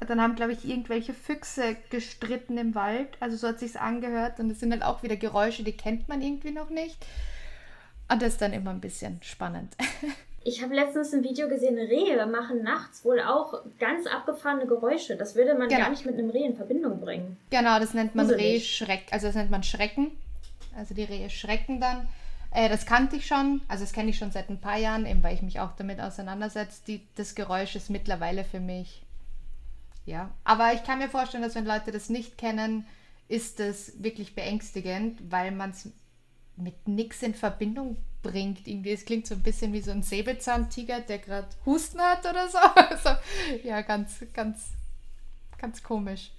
[0.00, 3.18] dann haben, glaube ich, irgendwelche Füchse gestritten im Wald.
[3.20, 4.40] Also so hat sich's angehört.
[4.40, 7.04] Und es sind dann auch wieder Geräusche, die kennt man irgendwie noch nicht.
[8.08, 9.76] Und das ist dann immer ein bisschen spannend.
[10.46, 15.16] Ich habe letztens ein Video gesehen, Rehe machen nachts wohl auch ganz abgefahrene Geräusche.
[15.16, 15.80] Das würde man genau.
[15.80, 17.36] gar nicht mit einem Reh in Verbindung bringen.
[17.50, 19.06] Genau, das nennt man Rehschreck.
[19.10, 20.12] Also das nennt man Schrecken.
[20.76, 22.06] Also die Rehe schrecken dann.
[22.52, 23.60] Äh, das kannte ich schon.
[23.66, 26.00] Also das kenne ich schon seit ein paar Jahren, eben weil ich mich auch damit
[26.00, 26.80] auseinandersetze.
[26.86, 29.02] Die, das Geräusch ist mittlerweile für mich.
[30.04, 30.30] Ja.
[30.44, 32.86] Aber ich kann mir vorstellen, dass wenn Leute das nicht kennen,
[33.26, 35.90] ist das wirklich beängstigend, weil man es
[36.54, 38.06] mit nichts in Verbindung bringt.
[38.34, 42.48] Irgendwie, es klingt so ein bisschen wie so ein Säbelzahntiger, der gerade Husten hat oder
[42.48, 42.58] so.
[42.74, 43.10] Also,
[43.64, 44.68] ja, ganz, ganz,
[45.58, 46.30] ganz komisch.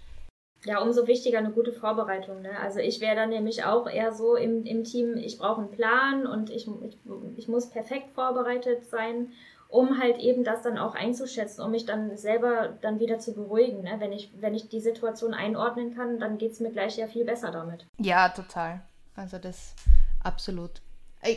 [0.65, 2.41] Ja, umso wichtiger eine gute Vorbereitung.
[2.41, 2.59] Ne?
[2.59, 6.25] Also ich wäre dann nämlich auch eher so im, im Team, ich brauche einen Plan
[6.25, 6.97] und ich, ich,
[7.37, 9.31] ich muss perfekt vorbereitet sein,
[9.69, 13.83] um halt eben das dann auch einzuschätzen, um mich dann selber dann wieder zu beruhigen.
[13.83, 13.95] Ne?
[13.99, 17.25] Wenn, ich, wenn ich die Situation einordnen kann, dann geht es mir gleich ja viel
[17.25, 17.85] besser damit.
[17.99, 18.81] Ja, total.
[19.15, 19.75] Also das
[20.23, 20.81] absolut.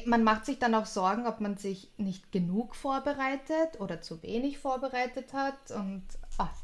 [0.06, 4.58] Man macht sich dann auch Sorgen, ob man sich nicht genug vorbereitet oder zu wenig
[4.58, 6.02] vorbereitet hat und
[6.38, 6.54] ach,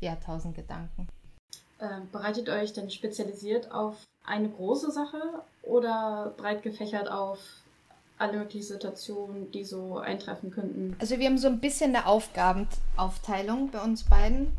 [0.00, 1.08] ja, tausend Gedanken.
[1.80, 5.20] Ähm, bereitet euch denn spezialisiert auf eine große Sache
[5.62, 7.38] oder breit gefächert auf
[8.18, 10.96] alle möglichen Situationen, die so eintreffen könnten?
[11.00, 14.52] Also wir haben so ein bisschen eine Aufgabenaufteilung bei uns beiden.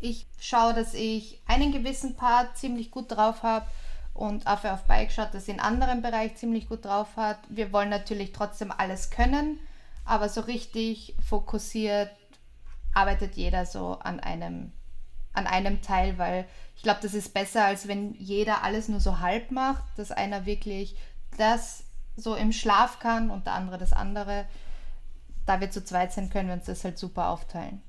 [0.00, 3.66] Ich schaue, dass ich einen gewissen Part ziemlich gut drauf habe
[4.14, 7.38] und Affe auf Bike schaut, dass sie in anderen Bereich ziemlich gut drauf hat.
[7.48, 9.58] Wir wollen natürlich trotzdem alles können,
[10.04, 12.10] aber so richtig fokussiert
[12.92, 14.72] arbeitet jeder so an einem,
[15.32, 16.46] an einem Teil, weil
[16.76, 20.46] ich glaube, das ist besser, als wenn jeder alles nur so halb macht, dass einer
[20.46, 20.96] wirklich
[21.36, 21.84] das
[22.16, 24.46] so im Schlaf kann und der andere das andere.
[25.46, 27.82] Da wir zu zweit sind, können wir uns das halt super aufteilen.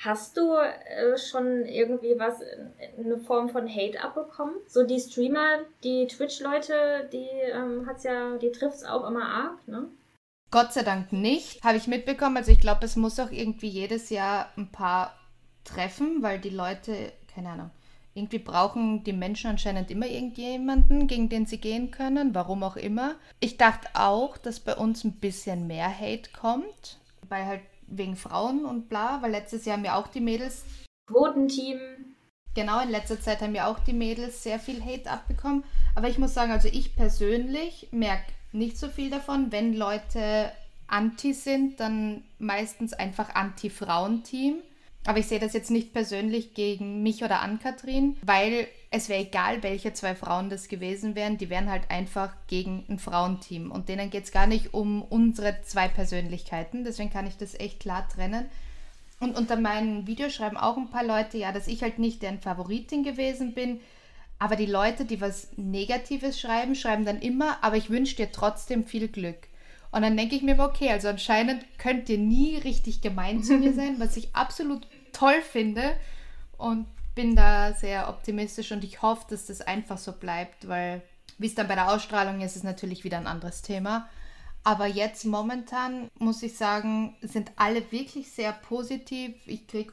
[0.00, 2.40] Hast du äh, schon irgendwie was,
[2.98, 4.54] eine Form von Hate abbekommen?
[4.66, 9.88] So die Streamer, die Twitch-Leute, die ähm, hat's ja, die trifft's auch immer arg, ne?
[10.50, 11.62] Gott sei Dank nicht.
[11.62, 12.36] Habe ich mitbekommen.
[12.36, 15.14] Also ich glaube, es muss auch irgendwie jedes Jahr ein paar
[15.64, 17.70] treffen, weil die Leute, keine Ahnung,
[18.14, 23.16] irgendwie brauchen die Menschen anscheinend immer irgendjemanden, gegen den sie gehen können, warum auch immer.
[23.40, 28.64] Ich dachte auch, dass bei uns ein bisschen mehr Hate kommt, weil halt wegen Frauen
[28.64, 30.64] und bla, weil letztes Jahr haben ja auch die Mädels.
[31.08, 31.78] Quotenteam.
[32.54, 35.64] Genau, in letzter Zeit haben ja auch die Mädels sehr viel Hate abbekommen.
[35.94, 39.52] Aber ich muss sagen, also ich persönlich merke nicht so viel davon.
[39.52, 40.50] Wenn Leute
[40.86, 44.56] anti sind, dann meistens einfach Anti-Frauen-Team.
[45.04, 49.62] Aber ich sehe das jetzt nicht persönlich gegen mich oder Ann-Kathrin, weil es wäre egal,
[49.62, 53.70] welche zwei Frauen das gewesen wären, die wären halt einfach gegen ein Frauenteam.
[53.70, 56.84] Und denen geht es gar nicht um unsere zwei Persönlichkeiten.
[56.84, 58.46] Deswegen kann ich das echt klar trennen.
[59.20, 62.40] Und unter meinen Videos schreiben auch ein paar Leute, ja, dass ich halt nicht deren
[62.40, 63.80] Favoritin gewesen bin.
[64.38, 68.84] Aber die Leute, die was Negatives schreiben, schreiben dann immer, aber ich wünsche dir trotzdem
[68.84, 69.48] viel Glück.
[69.90, 73.72] Und dann denke ich mir, okay, also anscheinend könnt ihr nie richtig gemein zu mir
[73.72, 75.96] sein, was ich absolut toll finde.
[76.56, 81.02] Und bin da sehr optimistisch und ich hoffe, dass das einfach so bleibt, weil
[81.38, 84.08] wie es dann bei der Ausstrahlung ist, ist natürlich wieder ein anderes Thema.
[84.64, 89.34] Aber jetzt momentan muss ich sagen, sind alle wirklich sehr positiv.
[89.46, 89.92] Ich kriege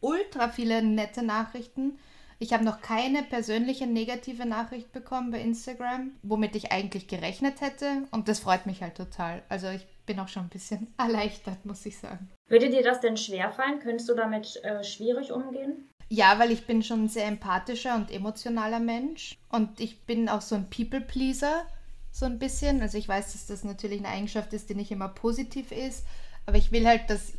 [0.00, 1.98] ultra viele nette Nachrichten.
[2.44, 8.02] Ich habe noch keine persönliche negative Nachricht bekommen bei Instagram, womit ich eigentlich gerechnet hätte.
[8.10, 9.42] Und das freut mich halt total.
[9.48, 12.28] Also ich bin auch schon ein bisschen erleichtert, muss ich sagen.
[12.46, 13.78] Würde dir das denn schwerfallen?
[13.78, 15.88] Könntest du damit äh, schwierig umgehen?
[16.10, 19.38] Ja, weil ich bin schon ein sehr empathischer und emotionaler Mensch.
[19.48, 21.64] Und ich bin auch so ein People-Pleaser,
[22.10, 22.82] so ein bisschen.
[22.82, 26.04] Also ich weiß, dass das natürlich eine Eigenschaft ist, die nicht immer positiv ist.
[26.44, 27.32] Aber ich will halt, dass,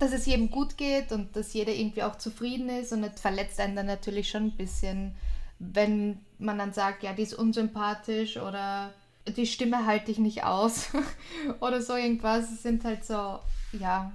[0.00, 2.92] dass es jedem gut geht und dass jeder irgendwie auch zufrieden ist.
[2.92, 5.14] Und es verletzt einen dann natürlich schon ein bisschen,
[5.58, 8.92] wenn man dann sagt, ja, die ist unsympathisch oder
[9.28, 10.88] die Stimme halte ich nicht aus
[11.60, 12.50] oder so irgendwas.
[12.50, 13.38] Es sind halt so,
[13.72, 14.12] ja,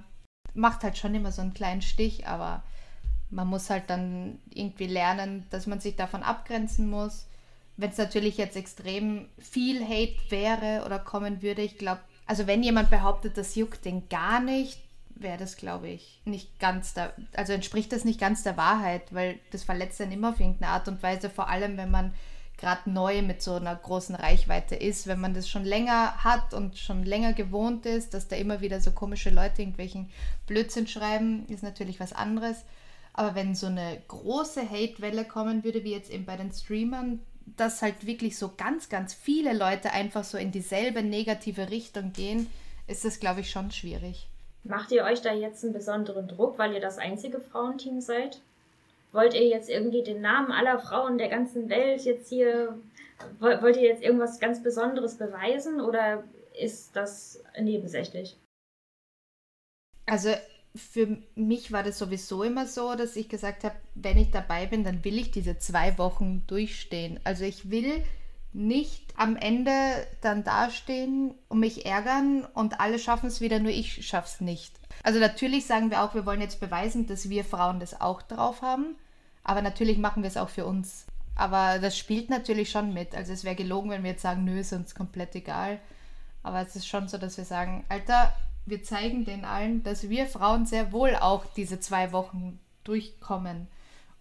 [0.54, 2.64] macht halt schon immer so einen kleinen Stich, aber
[3.30, 7.26] man muss halt dann irgendwie lernen, dass man sich davon abgrenzen muss.
[7.76, 12.64] Wenn es natürlich jetzt extrem viel Hate wäre oder kommen würde, ich glaube, also wenn
[12.64, 14.80] jemand behauptet, das juckt den gar nicht,
[15.20, 19.38] wäre das, glaube ich, nicht ganz da, also entspricht das nicht ganz der Wahrheit, weil
[19.50, 22.14] das verletzt dann immer auf irgendeine Art und Weise, vor allem wenn man
[22.58, 26.78] gerade neu mit so einer großen Reichweite ist, wenn man das schon länger hat und
[26.78, 30.10] schon länger gewohnt ist, dass da immer wieder so komische Leute irgendwelchen
[30.46, 32.64] Blödsinn schreiben, ist natürlich was anderes.
[33.12, 37.20] Aber wenn so eine große Hate-Welle kommen würde, wie jetzt eben bei den Streamern,
[37.56, 42.46] dass halt wirklich so ganz, ganz viele Leute einfach so in dieselbe negative Richtung gehen,
[42.86, 44.28] ist das, glaube ich, schon schwierig.
[44.68, 48.40] Macht ihr euch da jetzt einen besonderen Druck, weil ihr das einzige Frauenteam seid?
[49.12, 52.76] Wollt ihr jetzt irgendwie den Namen aller Frauen der ganzen Welt jetzt hier,
[53.38, 56.24] wollt ihr jetzt irgendwas ganz Besonderes beweisen oder
[56.58, 58.36] ist das nebensächlich?
[60.06, 60.30] Also
[60.74, 64.84] für mich war das sowieso immer so, dass ich gesagt habe, wenn ich dabei bin,
[64.84, 67.20] dann will ich diese zwei Wochen durchstehen.
[67.24, 68.04] Also ich will
[68.56, 69.72] nicht am Ende
[70.22, 74.74] dann dastehen und mich ärgern und alle schaffen es wieder, nur ich schaffe es nicht.
[75.02, 78.62] Also natürlich sagen wir auch, wir wollen jetzt beweisen, dass wir Frauen das auch drauf
[78.62, 78.96] haben,
[79.44, 81.06] aber natürlich machen wir es auch für uns.
[81.34, 83.14] Aber das spielt natürlich schon mit.
[83.14, 85.78] Also es wäre gelogen, wenn wir jetzt sagen, nö, ist uns komplett egal.
[86.42, 88.32] Aber es ist schon so, dass wir sagen, Alter,
[88.64, 93.68] wir zeigen den allen, dass wir Frauen sehr wohl auch diese zwei Wochen durchkommen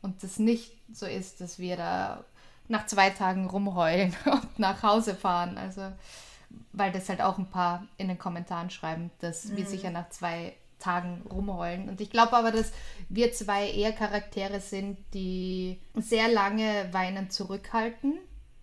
[0.02, 2.26] und das nicht so ist, dass wir da
[2.68, 5.58] nach zwei Tagen rumheulen und nach Hause fahren.
[5.58, 5.92] Also,
[6.72, 9.58] weil das halt auch ein paar in den Kommentaren schreiben, dass mhm.
[9.58, 11.90] wir sicher nach zwei Tagen rumheulen.
[11.90, 12.72] Und ich glaube aber, dass
[13.10, 18.20] wir zwei eher Charaktere sind, die sehr lange weinen zurückhalten.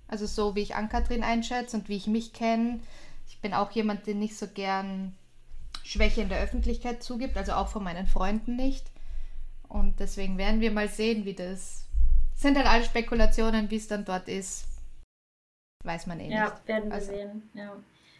[0.08, 2.80] Also so wie ich Ann-Kathrin einschätze und wie ich mich kenne.
[3.28, 5.16] Ich bin auch jemand, der nicht so gern
[5.82, 8.90] Schwäche in der Öffentlichkeit zugibt, also auch von meinen Freunden nicht.
[9.68, 11.81] Und deswegen werden wir mal sehen, wie das.
[12.34, 14.64] Sind halt alle Spekulationen, wie es dann dort ist.
[15.84, 16.36] Weiß man eh nicht.
[16.36, 17.50] Ja, werden wir also, sehen.
[17.54, 17.76] Ja.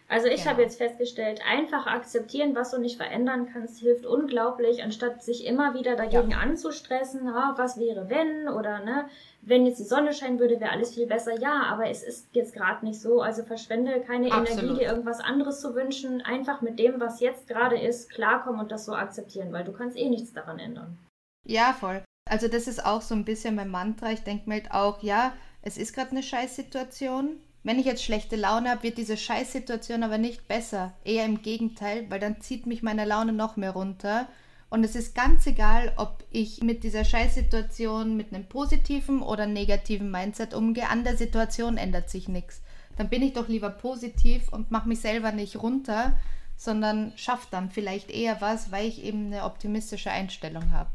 [0.09, 0.51] Also ich genau.
[0.51, 5.73] habe jetzt festgestellt, einfach akzeptieren, was du nicht verändern kannst, hilft unglaublich, anstatt sich immer
[5.73, 6.39] wieder dagegen ja.
[6.39, 9.07] anzustressen, ah, was wäre wenn oder ne,
[9.41, 11.41] wenn jetzt die Sonne scheinen würde, wäre alles viel besser.
[11.41, 13.23] Ja, aber es ist jetzt gerade nicht so.
[13.23, 14.63] Also verschwende keine Absolut.
[14.63, 16.21] Energie, dir irgendwas anderes zu wünschen.
[16.21, 19.97] Einfach mit dem, was jetzt gerade ist, klarkommen und das so akzeptieren, weil du kannst
[19.97, 20.99] eh nichts daran ändern.
[21.45, 22.05] Ja, voll.
[22.33, 24.11] Also das ist auch so ein bisschen mein Mantra.
[24.11, 27.37] Ich denke mir halt auch, ja, es ist gerade eine Scheißsituation.
[27.63, 30.95] Wenn ich jetzt schlechte Laune habe, wird diese Scheißsituation aber nicht besser.
[31.05, 34.29] Eher im Gegenteil, weil dann zieht mich meine Laune noch mehr runter.
[34.71, 40.11] Und es ist ganz egal, ob ich mit dieser Scheißsituation mit einem positiven oder negativen
[40.11, 40.89] Mindset umgehe.
[40.89, 42.63] An der Situation ändert sich nichts.
[42.97, 46.17] Dann bin ich doch lieber positiv und mache mich selber nicht runter,
[46.57, 50.89] sondern schaffe dann vielleicht eher was, weil ich eben eine optimistische Einstellung habe.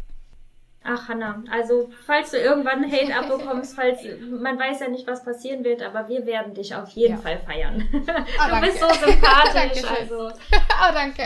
[0.84, 5.64] Ach, Hanna, also falls du irgendwann Hate abbekommst, falls man weiß ja nicht, was passieren
[5.64, 7.22] wird, aber wir werden dich auf jeden ja.
[7.22, 7.88] Fall feiern.
[7.94, 9.84] Oh, du bist so sympathisch.
[9.84, 10.30] also.
[10.30, 11.24] oh, danke.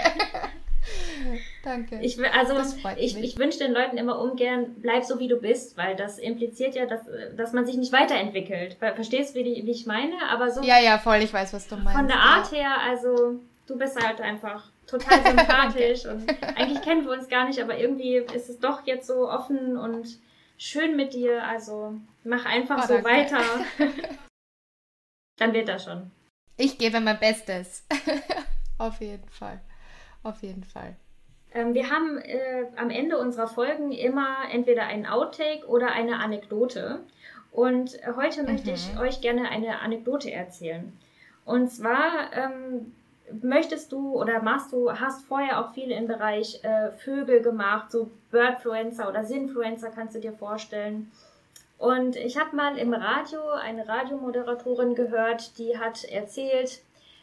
[1.64, 1.99] Danke.
[2.02, 2.56] Ich, also
[2.97, 6.74] ich, ich wünsche den Leuten immer ungern, bleib so wie du bist, weil das impliziert
[6.74, 7.02] ja, dass,
[7.38, 8.78] dass man sich nicht weiterentwickelt.
[8.80, 10.14] Verstehst du, wie, wie ich meine?
[10.32, 10.64] Aber so.
[10.64, 11.91] Ja, ja, voll, ich weiß, was du meinst.
[11.91, 12.58] Von der Art ja.
[12.58, 17.61] her, also du bist halt einfach total sympathisch und eigentlich kennen wir uns gar nicht,
[17.61, 20.19] aber irgendwie ist es doch jetzt so offen und
[20.57, 21.43] schön mit dir.
[21.43, 23.41] Also mach einfach oh, so weiter.
[25.37, 26.11] Dann wird das schon.
[26.57, 27.87] Ich gebe mein Bestes.
[28.77, 29.59] Auf jeden Fall.
[30.23, 30.95] Auf jeden Fall.
[31.53, 37.03] Ähm, wir haben äh, am Ende unserer Folgen immer entweder einen Outtake oder eine Anekdote.
[37.51, 38.51] Und heute mhm.
[38.51, 40.93] möchte ich euch gerne eine Anekdote erzählen.
[41.43, 42.93] Und zwar ähm,
[43.41, 48.09] möchtest du oder machst du, hast vorher auch viel im Bereich äh, Vögel gemacht, so
[48.32, 51.11] Birdfluencer oder Sinfluencer kannst du dir vorstellen.
[51.77, 56.82] Und ich habe mal im Radio eine Radiomoderatorin gehört, die hat erzählt,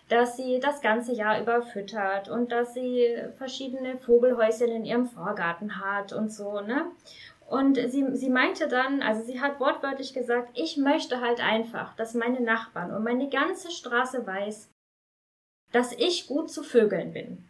[0.09, 5.80] dass sie das ganze Jahr über füttert und dass sie verschiedene Vogelhäuschen in ihrem Vorgarten
[5.84, 6.86] hat und so, ne?
[7.46, 12.14] Und sie, sie meinte dann, also sie hat wortwörtlich gesagt, ich möchte halt einfach, dass
[12.14, 14.68] meine Nachbarn und meine ganze Straße weiß,
[15.72, 17.44] dass ich gut zu Vögeln bin.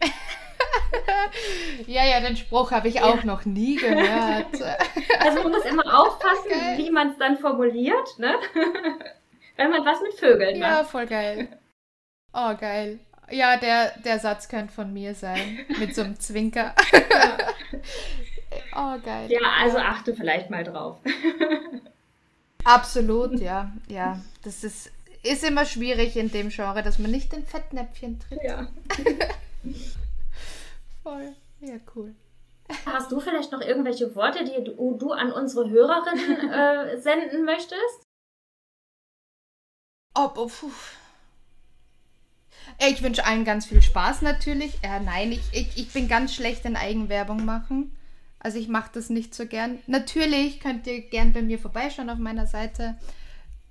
[1.86, 3.24] ja, ja, den Spruch habe ich auch ja.
[3.24, 4.46] noch nie gehört.
[5.18, 6.78] also man muss immer aufpassen, geil.
[6.78, 8.34] wie man es dann formuliert, ne?
[9.56, 10.70] Wenn man was mit Vögeln macht.
[10.70, 11.48] Ja, voll geil.
[12.32, 12.98] Oh, geil.
[13.30, 15.60] Ja, der, der Satz könnte von mir sein.
[15.78, 16.74] Mit so einem Zwinker.
[18.74, 19.30] Oh, geil.
[19.30, 20.98] Ja, also achte vielleicht mal drauf.
[22.64, 23.70] Absolut, ja.
[23.88, 24.90] Ja, das ist
[25.22, 28.40] ist immer schwierig in dem Genre, dass man nicht in Fettnäpfchen tritt.
[28.42, 28.68] Ja.
[31.02, 31.34] Voll.
[31.60, 32.14] Ja, cool.
[32.86, 38.06] Hast du vielleicht noch irgendwelche Worte, die du, du an unsere Hörerinnen äh, senden möchtest?
[40.14, 40.70] Oh, oh, puh.
[42.78, 44.78] Ich wünsche allen ganz viel Spaß natürlich.
[44.82, 47.96] Äh, nein, ich, ich, ich bin ganz schlecht in Eigenwerbung machen.
[48.38, 49.80] Also ich mache das nicht so gern.
[49.86, 52.96] Natürlich könnt ihr gern bei mir vorbeischauen auf meiner Seite.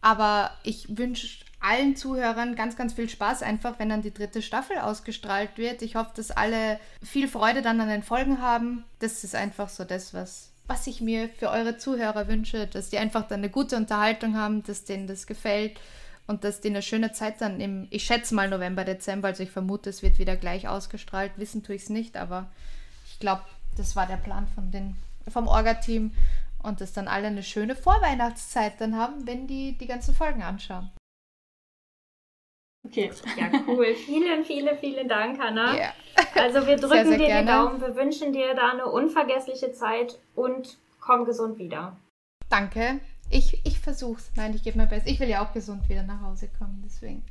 [0.02, 4.78] Aber ich wünsche allen Zuhörern ganz, ganz viel Spaß, einfach wenn dann die dritte Staffel
[4.78, 5.82] ausgestrahlt wird.
[5.82, 8.86] Ich hoffe, dass alle viel Freude dann an den Folgen haben.
[9.00, 12.97] Das ist einfach so das, was, was ich mir für eure Zuhörer wünsche, dass die
[12.97, 15.80] einfach dann eine gute Unterhaltung haben, dass denen das gefällt
[16.28, 19.52] und dass die eine schöne Zeit dann im, ich schätze mal November, Dezember, also ich
[19.52, 21.34] vermute, es wird wieder gleich ausgestrahlt.
[21.38, 22.50] Wissen tue ich es nicht, aber
[23.08, 23.41] ich glaube,
[23.76, 24.95] das war der Plan von den,
[25.28, 26.12] vom Orga-Team
[26.64, 30.91] und dass dann alle eine schöne Vorweihnachtszeit dann haben, wenn die die ganzen Folgen anschauen.
[32.86, 33.93] Okay, ja, cool.
[34.05, 35.76] vielen, vielen, vielen Dank, Hanna.
[35.76, 35.93] Yeah.
[36.36, 37.41] Also wir drücken sehr, sehr dir gerne.
[37.41, 41.97] die Daumen, wir wünschen dir da eine unvergessliche Zeit und komm gesund wieder.
[42.49, 42.99] Danke.
[43.30, 44.32] Ich, ich versuch's.
[44.36, 45.07] Nein, ich gebe mir besser.
[45.07, 47.24] Ich will ja auch gesund wieder nach Hause kommen, deswegen.